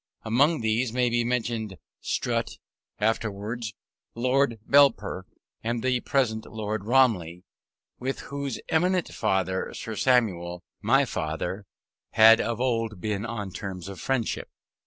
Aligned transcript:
Among 0.23 0.61
these 0.61 0.91
may 0.91 1.11
be 1.11 1.23
mentioned 1.23 1.77
Strutt, 1.99 2.57
afterwards 2.99 3.75
Lord 4.15 4.57
Belper, 4.67 5.25
and 5.63 5.83
the 5.83 5.99
present 5.99 6.47
Lord 6.47 6.85
Romilly, 6.85 7.43
with 7.99 8.21
whose 8.21 8.59
eminent 8.69 9.13
father, 9.13 9.71
Sir 9.75 9.95
Samuel, 9.95 10.63
my 10.81 11.05
father 11.05 11.67
had 12.13 12.41
of 12.41 12.59
old 12.59 12.99
been 12.99 13.27
on 13.27 13.51
terms 13.51 13.87
of 13.87 13.99
friendship. 14.01 14.49